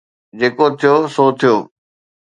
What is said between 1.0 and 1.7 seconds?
سو ٿيو.